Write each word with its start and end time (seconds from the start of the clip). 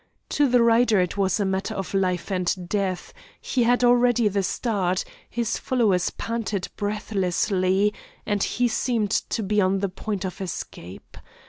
To 0.29 0.47
the 0.49 0.63
rider 0.63 0.99
it 0.99 1.15
was 1.15 1.39
a 1.39 1.45
matter 1.45 1.75
of 1.75 1.93
life 1.93 2.31
and 2.31 2.67
death; 2.67 3.13
he 3.39 3.61
had 3.61 3.83
already 3.83 4.27
the 4.29 4.41
start, 4.41 5.05
his 5.29 5.59
followers 5.59 6.09
panted 6.09 6.69
breathlessly, 6.75 7.93
and 8.25 8.41
he 8.41 8.67
seemed 8.67 9.11
to 9.11 9.43
be 9.43 9.61
on 9.61 9.77
the 9.77 9.89
point 9.89 10.25
of 10.25 10.41
escape. 10.41 11.17